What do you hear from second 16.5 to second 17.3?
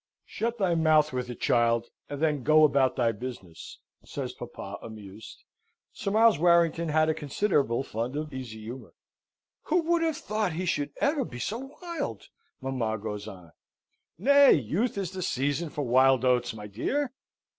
my dear."